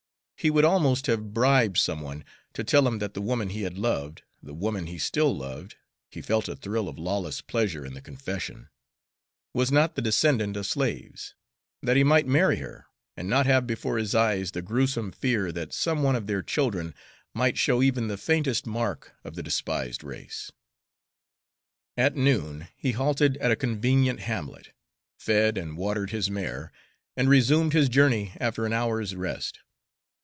[0.41, 3.77] He would almost have bribed some one to tell him that the woman he had
[3.77, 5.75] loved, the woman he still loved
[6.09, 8.67] (he felt a thrill of lawless pleasure in the confession),
[9.53, 11.35] was not the descendant of slaves,
[11.83, 15.73] that he might marry her, and not have before his eyes the gruesome fear that
[15.73, 16.95] some one of their children
[17.35, 20.51] might show even the faintest mark of the despised race.
[21.95, 24.71] At noon he halted at a convenient hamlet,
[25.19, 26.71] fed and watered his mare,
[27.15, 29.59] and resumed his journey after an hour's rest.